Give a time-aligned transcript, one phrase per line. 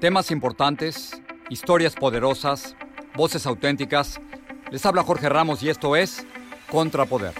[0.00, 1.20] Temas importantes,
[1.50, 2.74] historias poderosas,
[3.14, 4.18] voces auténticas.
[4.70, 6.26] Les habla Jorge Ramos y esto es
[6.70, 7.34] Contrapoder.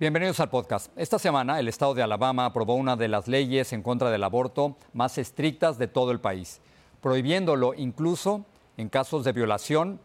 [0.00, 0.90] Bienvenidos al podcast.
[0.96, 4.78] Esta semana el estado de Alabama aprobó una de las leyes en contra del aborto
[4.94, 6.62] más estrictas de todo el país,
[7.02, 8.46] prohibiéndolo incluso
[8.78, 10.00] en casos de violación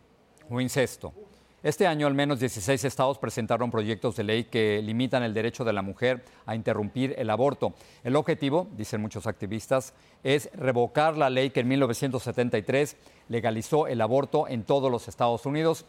[0.49, 1.13] o incesto.
[1.63, 5.73] Este año al menos 16 estados presentaron proyectos de ley que limitan el derecho de
[5.73, 7.73] la mujer a interrumpir el aborto.
[8.03, 12.95] El objetivo, dicen muchos activistas, es revocar la ley que en 1973
[13.29, 15.85] legalizó el aborto en todos los Estados Unidos.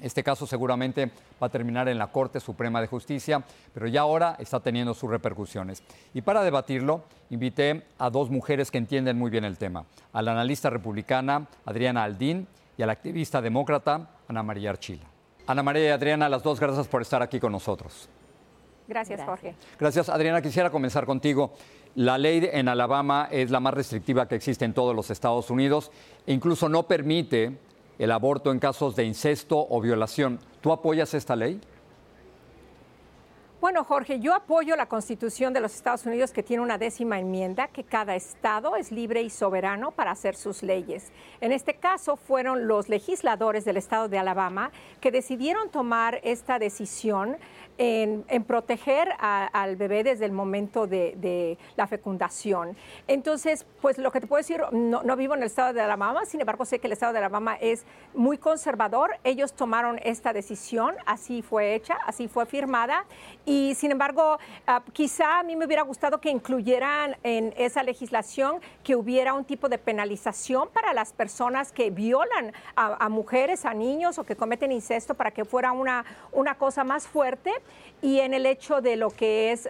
[0.00, 4.34] Este caso seguramente va a terminar en la Corte Suprema de Justicia, pero ya ahora
[4.40, 5.84] está teniendo sus repercusiones.
[6.14, 10.32] Y para debatirlo, invité a dos mujeres que entienden muy bien el tema, a la
[10.32, 15.11] analista republicana Adriana Aldín y a la activista demócrata Ana María Archila.
[15.46, 18.08] Ana María y Adriana, las dos, gracias por estar aquí con nosotros.
[18.86, 19.54] Gracias, Jorge.
[19.78, 20.42] Gracias, Adriana.
[20.42, 21.52] Quisiera comenzar contigo.
[21.94, 25.90] La ley en Alabama es la más restrictiva que existe en todos los Estados Unidos
[26.26, 27.58] e incluso no permite
[27.98, 30.38] el aborto en casos de incesto o violación.
[30.60, 31.60] ¿Tú apoyas esta ley?
[33.62, 37.68] Bueno, Jorge, yo apoyo la Constitución de los Estados Unidos que tiene una décima enmienda
[37.68, 41.12] que cada estado es libre y soberano para hacer sus leyes.
[41.40, 47.36] En este caso fueron los legisladores del estado de Alabama que decidieron tomar esta decisión
[47.78, 52.76] en, proteger al bebé desde el momento de, la fecundación.
[53.06, 56.24] Entonces, pues lo que te puedo decir, no, no, vivo en el estado de Alabama,
[56.26, 57.84] sin embargo sé que el estado de Alabama es
[58.14, 59.16] muy conservador.
[59.24, 63.04] Ellos tomaron esta decisión, así fue hecha, así fue firmada
[63.74, 68.96] sin embargo, ah, quizá a mí me hubiera gustado que incluyeran en esa legislación que
[68.96, 74.24] hubiera un tipo de penalización para las personas que violan a, mujeres, a niños o
[74.24, 77.52] que cometen incesto para que fuera una, una cosa más fuerte.
[78.00, 79.68] Y en el hecho de lo que es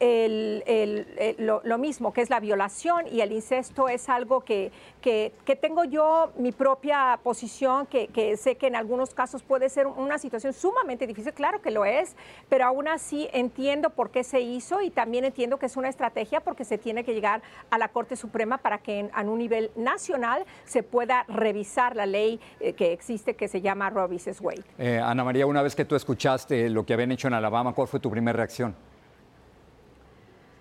[0.00, 5.84] el, lo, mismo, que es la violación y el incesto es algo que, que, tengo
[5.84, 11.06] yo mi propia posición, que, sé que en algunos casos puede ser una situación sumamente
[11.06, 12.16] difícil, claro que lo es,
[12.48, 16.40] pero aún así entiendo por qué se hizo y también entiendo que es una estrategia
[16.40, 20.44] porque se tiene que llegar a la Corte Suprema para que en, un nivel nacional
[20.64, 24.40] se pueda revisar la ley eh, que existe que se llama Roe vs.
[24.40, 24.64] Wade.
[24.78, 27.88] Eh, Ana María, una vez que tú escuchaste lo que habían hecho en Alabama, ¿cuál
[27.88, 28.74] fue tu primera reacción?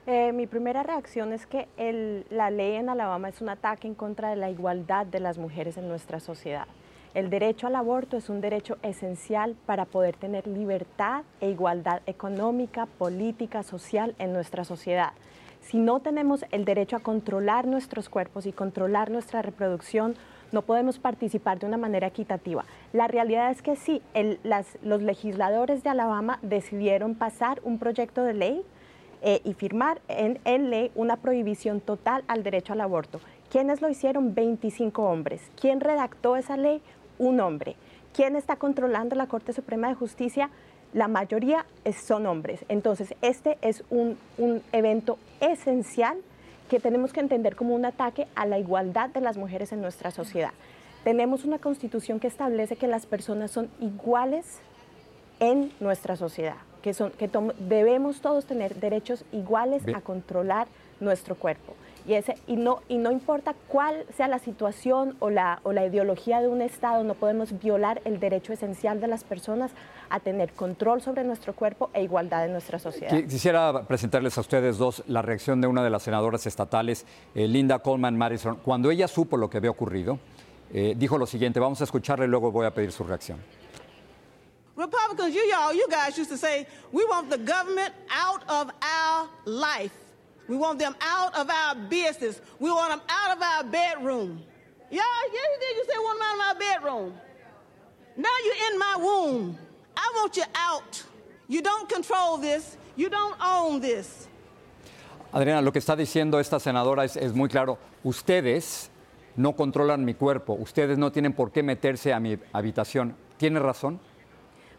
[0.06, 1.68] Eh, mi primera reacción es que
[2.30, 5.78] la ley en Alabama es un ataque en contra de la igualdad de las mujeres
[5.78, 6.68] en nuestra sociedad.
[7.14, 12.86] El derecho al aborto es un derecho esencial para poder tener libertad e igualdad económica,
[12.86, 15.14] política, social en nuestra sociedad.
[15.62, 20.16] Si no tenemos el derecho a controlar nuestros cuerpos y controlar nuestra reproducción,
[20.52, 22.66] no podemos participar de una manera equitativa.
[22.92, 24.02] La realidad es que sí,
[24.84, 28.66] los legisladores de Alabama decidieron pasar un proyecto de ley
[29.26, 33.22] eh, y firmar en, en, ley una prohibición total al derecho al aborto.
[33.50, 34.36] ¿Quiénes lo hicieron?
[34.36, 35.42] 25 hombres.
[35.60, 36.82] ¿Quién redactó esa ley?
[37.20, 37.78] Un hombre.
[38.14, 40.50] ¿Quién está controlando la Corte Suprema de Justicia?
[40.92, 41.66] La mayoría
[42.06, 42.66] son hombres.
[42.68, 46.18] Entonces, este es un, un evento esencial
[46.70, 50.12] que tenemos que entender como un ataque a la igualdad de las mujeres en nuestra
[50.12, 50.52] sociedad.
[51.06, 54.60] Tenemos una constitución que establece que las personas son iguales
[55.40, 60.68] en nuestra sociedad que, son, que debemos todos tener derechos iguales a controlar
[61.00, 61.74] nuestro cuerpo.
[62.06, 65.86] Y, ese, y, no, y no importa cuál sea la situación o la, o la
[65.86, 69.72] ideología de un Estado, no podemos violar el derecho esencial de las personas
[70.10, 73.18] a tener control sobre nuestro cuerpo e igualdad en nuestra sociedad.
[73.24, 77.80] Quisiera presentarles a ustedes dos la reacción de una de las senadoras estatales, eh, Linda
[77.80, 78.58] Coleman Madison.
[78.58, 80.20] Cuando ella supo lo que había ocurrido,
[80.74, 83.40] eh, dijo lo siguiente, vamos a escucharle y luego voy a pedir su reacción.
[84.76, 89.30] Republicans, you y'all, you guys used to say, we want the government out of our
[89.46, 89.94] life.
[90.48, 92.42] We want them out of our business.
[92.60, 94.42] We want them out of our bedroom.
[94.90, 95.78] Yeah, yeah, you did.
[95.78, 97.14] You said want them out of our bedroom.
[98.18, 99.58] Now you're in my womb.
[99.96, 101.04] I want you out.
[101.48, 102.78] You don't control this.
[102.96, 104.28] You don't own this.
[105.34, 107.80] Adriana, lo que está diciendo esta senadora es, es muy claro.
[108.04, 108.90] Ustedes
[109.36, 110.54] no controlan mi cuerpo.
[110.54, 113.16] Ustedes no tienen por qué meterse a mi habitación.
[113.38, 114.00] ¿Tiene razón?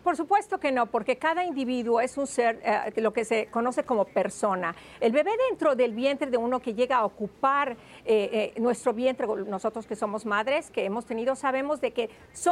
[0.05, 3.85] Por supuesto que no, porque cada individuo es un ser, eh, lo que se conoce
[3.85, 4.77] como persona.
[5.01, 7.71] El bebé dentro del vientre de uno que llega a ocupar
[8.05, 12.11] eh, eh, nuestro vientre, nosotros que somos madres, que hemos tenido, sabemos de que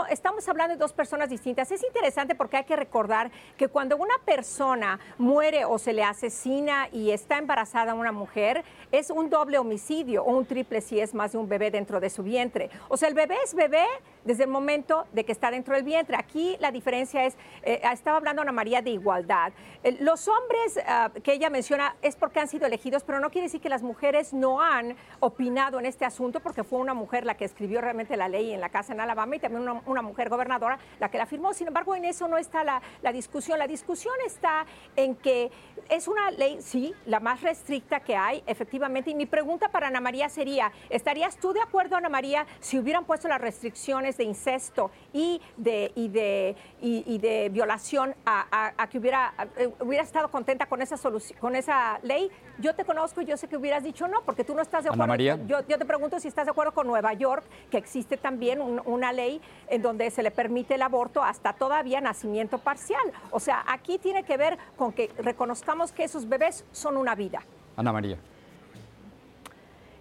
[0.08, 1.70] estamos hablando de dos personas distintas.
[1.70, 6.88] Es interesante porque hay que recordar que cuando una persona muere o se le asesina
[6.90, 11.32] y está embarazada una mujer, es un doble homicidio o un triple si es más
[11.32, 12.70] de un bebé dentro de su vientre.
[12.88, 13.84] O sea, el bebé es bebé
[14.24, 16.16] desde el momento de que está dentro del vientre.
[16.16, 19.52] Aquí la diferencia es eh, estaba hablando Ana María de igualdad.
[19.84, 23.46] Eh, los hombres ah, que ella menciona es porque han sido elegidos, pero no quiere
[23.46, 27.36] decir que las mujeres no han opinado en este asunto, porque fue una mujer la
[27.36, 30.78] que escribió realmente la ley en la casa en Alabama y también una, mujer gobernadora
[30.98, 31.54] la que la firmó.
[31.54, 33.58] Sin embargo, en eso no está la, la discusión.
[33.58, 34.66] La discusión está
[34.96, 35.50] en que
[35.88, 39.10] es una ley, sí, la más restricta que hay, efectivamente.
[39.10, 43.04] Y mi pregunta para Ana María sería, ¿estarías tú de acuerdo, Ana María, si hubieran
[43.04, 49.32] puesto las restricciones de incesto y de, y de, y de violación a, que hubiera,
[49.56, 53.36] eh, hubiera estado contenta con esa solución, con esa ley, yo te conozco y yo
[53.36, 55.06] sé que hubieras dicho no, porque tú no estás de acuerdo.
[55.06, 55.38] María.
[55.46, 59.40] Yo, te pregunto si estás de acuerdo con Nueva York, que existe también una ley
[59.68, 63.02] en donde se le permite el aborto hasta todavía nacimiento parcial.
[63.30, 67.42] O sea, aquí tiene que ver con que reconozcamos que esos bebés son una vida.
[67.76, 68.16] Ana María.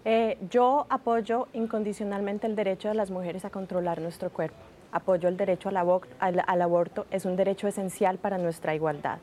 [0.04, 5.38] Eh, yo apoyo incondicionalmente el derecho de las mujeres a controlar nuestro cuerpo apoyo el
[5.38, 9.20] derecho al, aborto, es un derecho esencial para nuestra igualdad.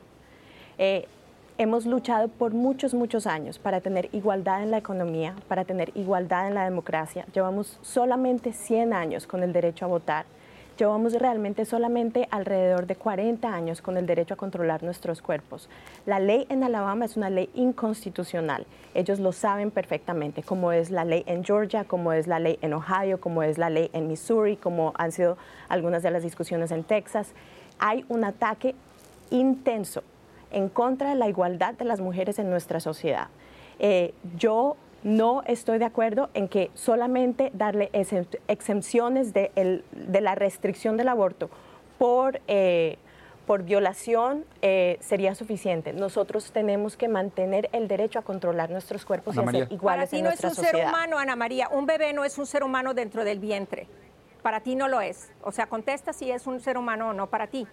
[0.77, 1.07] Eh,
[1.57, 6.47] hemos luchado por muchos, muchos años para tener igualdad en la economía, para tener igualdad
[6.47, 7.25] en la democracia.
[7.33, 10.25] Llevamos solamente 100 años con el derecho a votar
[10.79, 15.67] Llevamos realmente solamente alrededor de 40 años con el derecho a controlar nuestros cuerpos.
[16.05, 18.65] La ley en Alabama es una ley inconstitucional.
[18.93, 22.71] Ellos lo saben perfectamente, como es la ley en Georgia, como es la ley en
[22.71, 25.37] Ohio, como es la ley en Missouri, como han sido
[25.67, 27.33] algunas de las discusiones en Texas.
[27.77, 28.73] Hay un ataque
[29.31, 30.01] intenso
[30.49, 33.27] en contra de la igualdad de las mujeres en nuestra sociedad.
[33.79, 41.07] Eh, yo no estoy de acuerdo en que solamente darle exenciones de, la restricción del
[41.07, 41.49] aborto
[41.97, 42.97] por, eh,
[43.45, 45.93] por violación eh, sería suficiente.
[45.93, 50.17] Nosotros tenemos que mantener el derecho a controlar nuestros cuerpos y a ser iguales Para
[50.17, 51.69] ti no es un ser humano, Ana María.
[51.69, 53.87] Un bebé no es un ser humano dentro del vientre.
[54.41, 55.31] Para ti no lo es.
[55.41, 57.67] O sea, contesta si es un ser humano o no para ti.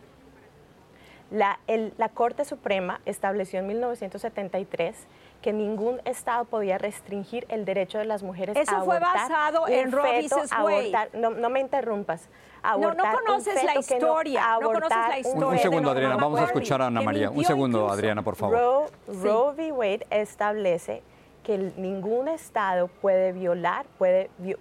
[1.31, 1.58] La,
[1.99, 4.96] la Corte Suprema estableció en 1973
[5.43, 9.03] que ningún Estado podía restringir el derecho de las mujeres Eso a abortar.
[9.03, 10.29] Eso fue basado en Roe
[10.65, 11.11] Wade.
[11.15, 12.29] No, no, me interrumpas.
[12.65, 14.59] no, no conoces la historia.
[14.61, 15.47] No, conoces la historia.
[15.47, 16.16] Un, segundo, Adriana.
[16.16, 17.31] Vamos a escuchar a Ana María.
[17.31, 18.57] Un segundo, Adriana, por favor.
[18.57, 18.87] Roe,
[19.23, 19.73] Roe v.
[19.73, 21.02] Wade establece
[21.43, 24.57] que ningún Estado puede violar, puede eh,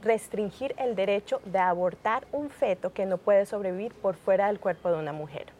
[0.00, 4.90] restringir el derecho de abortar un feto que no puede sobrevivir por fuera del cuerpo
[4.90, 5.59] de una mujer.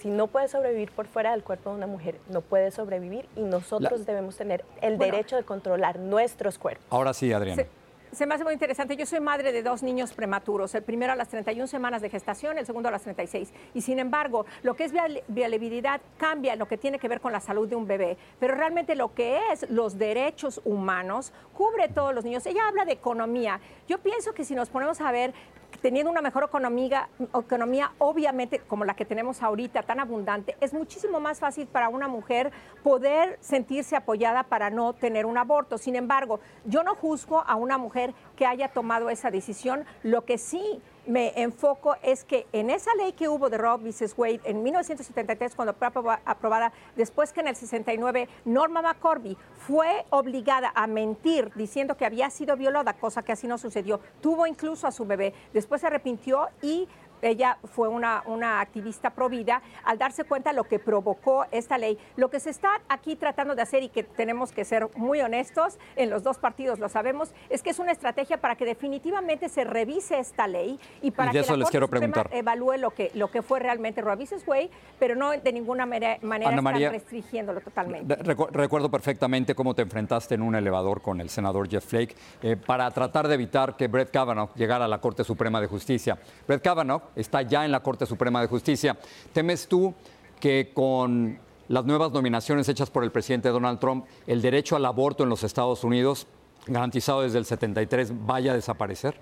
[0.00, 3.42] Si no puede sobrevivir por fuera del cuerpo de una mujer, no puede sobrevivir y
[3.42, 6.86] nosotros debemos tener el derecho de controlar nuestros cuerpos.
[6.90, 7.64] Ahora sí, Adriana.
[8.12, 8.96] Se, me hace muy interesante.
[8.96, 12.58] Yo soy madre de dos niños prematuros, el primero a las 31 semanas de gestación,
[12.58, 13.52] el segundo a las 36.
[13.74, 14.92] Y sin embargo, lo que es
[15.26, 18.16] viabilidad cambia lo que tiene que ver con la salud de un bebé.
[18.38, 22.46] Pero realmente lo que es los derechos humanos cubre todos los niños.
[22.46, 23.60] Ella habla de economía.
[23.88, 25.34] Yo pienso que si nos ponemos a ver
[25.80, 31.20] teniendo una mejor economía, economía, obviamente como la que tenemos ahorita, tan abundante, es muchísimo
[31.20, 35.78] más fácil para una mujer poder sentirse apoyada para no tener un aborto.
[35.78, 39.84] Sin embargo, yo no juzgo a una mujer que haya tomado esa decisión.
[40.02, 44.14] Lo que sí me enfoco es que en esa ley que hubo de Roe vs.
[44.16, 45.88] Wade en 1973, cuando fue
[46.26, 52.28] aprobada, después que en el 69 Norma McCorby fue obligada a mentir diciendo que había
[52.28, 56.48] sido violada, cosa que así no sucedió, tuvo incluso a su bebé, después se arrepintió
[56.60, 56.86] y
[57.22, 61.78] ella fue una, una activista pro vida, al darse cuenta de lo que provocó esta
[61.78, 61.98] ley.
[62.16, 65.78] Lo que se está aquí tratando de hacer y que tenemos que ser muy honestos,
[65.96, 69.64] en los dos partidos lo sabemos, es que es una estrategia para que definitivamente se
[69.64, 73.42] revise esta ley y para que la les Corte Suprema evalúe lo que, lo que
[73.42, 74.44] fue realmente vs.
[74.46, 78.16] Wade, pero no de ninguna manera, manera Ana están María, restringiéndolo totalmente.
[78.18, 82.56] Recu- recuerdo perfectamente cómo te enfrentaste en un elevador con el senador Jeff Flake eh,
[82.56, 86.18] para tratar de evitar que Brett Kavanaugh llegara a la Corte Suprema de Justicia.
[86.46, 88.96] Brett Kavanaugh está ya en la Corte Suprema de Justicia.
[89.32, 89.94] ¿Temes tú
[90.40, 91.38] que con
[91.68, 95.44] las nuevas nominaciones hechas por el presidente Donald Trump, el derecho al aborto en los
[95.44, 96.26] Estados Unidos,
[96.66, 99.20] garantizado desde el 73, vaya a desaparecer?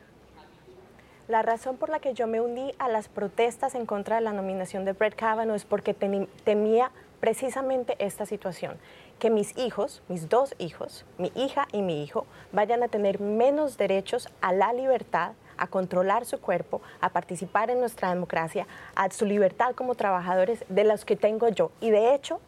[1.29, 4.33] La razón por la que yo me uní a las protestas en contra de la
[4.33, 8.79] nominación de Brett Kavanaugh es porque temía precisamente esta situación,
[9.19, 13.77] que mis hijos, mis dos hijos, mi hija y mi hijo, vayan a tener menos
[13.77, 19.25] derechos a la libertad, a controlar su cuerpo, a participar en nuestra democracia, a su
[19.25, 21.71] libertad como trabajadores de los que tengo yo.
[21.81, 22.41] Y de hecho,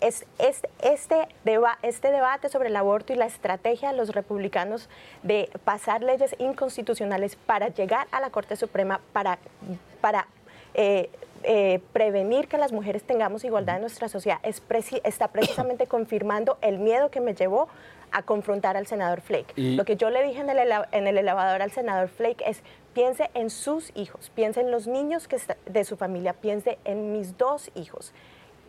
[0.00, 4.88] este, este debate sobre el aborto y la estrategia de los republicanos
[5.22, 9.38] de pasar leyes inconstitucionales para llegar a la Corte Suprema, para,
[10.00, 10.26] para
[10.74, 11.08] eh,
[11.42, 16.56] eh, prevenir que las mujeres tengamos igualdad en nuestra sociedad, es preci- está precisamente confirmando
[16.62, 17.68] el miedo que me llevó
[18.12, 19.52] a confrontar al senador Flake.
[19.56, 20.58] Y- Lo que yo le dije en el,
[20.92, 22.62] en el elevador al senador Flake es,
[22.94, 27.36] piense en sus hijos, piense en los niños que de su familia, piense en mis
[27.36, 28.12] dos hijos.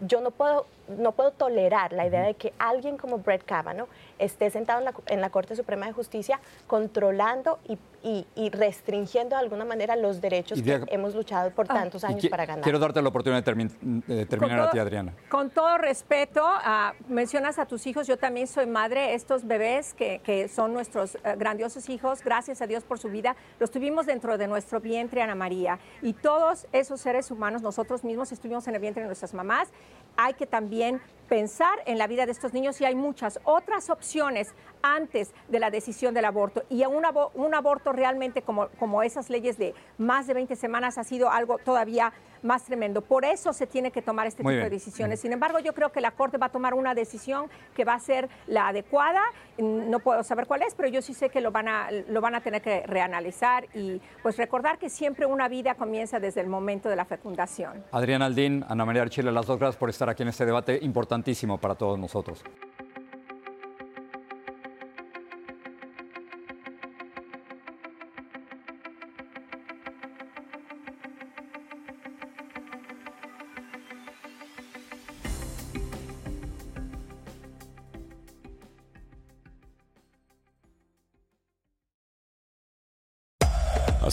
[0.01, 3.87] Yo no puedo, no puedo tolerar la idea de que alguien como Brett Kavanaugh
[4.19, 9.35] esté sentado en la, en la Corte Suprema de Justicia controlando y, y- y restringiendo
[9.35, 12.63] de alguna manera los derechos que hemos luchado por tantos Y años qui- para ganar.
[12.63, 15.13] Quiero darte la oportunidad de, termin- de terminar a ti, Adriana.
[15.29, 20.19] Con todo respeto, ah, mencionas a tus hijos, yo también soy madre, estos bebés que,
[20.23, 24.37] que son nuestros eh, grandiosos hijos, gracias a Dios por su vida, los tuvimos dentro
[24.37, 28.81] de nuestro vientre, Ana María, y todos esos seres humanos, nosotros mismos estuvimos en el
[28.81, 29.69] vientre de nuestras mamás,
[30.17, 34.53] hay que también pensar en la vida de estos niños y hay muchas otras opciones
[34.93, 36.63] antes de la decisión del aborto.
[36.69, 40.97] Y un, abo- un aborto realmente como, como esas leyes de más de 20 semanas
[40.97, 42.13] ha sido algo todavía
[42.43, 43.01] más tremendo.
[43.01, 45.19] Por eso se tiene que tomar este Muy tipo de decisiones.
[45.19, 47.99] Sin embargo, yo creo que la Corte va a tomar una decisión que va a
[47.99, 49.21] ser la adecuada.
[49.57, 52.35] No puedo saber cuál es, pero yo sí sé que lo van a, lo van
[52.35, 56.87] a tener que reanalizar y pues recordar que siempre una vida comienza desde el momento
[56.89, 57.83] de la fecundación.
[57.91, 61.57] Adriana Aldín, Ana María Archila, las dos gracias por estar aquí en este debate importantísimo
[61.57, 62.43] para todos nosotros.